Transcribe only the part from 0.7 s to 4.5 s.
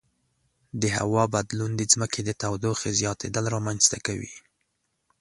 د هوا بدلون د ځمکې د تودوخې زیاتیدل رامنځته کوي.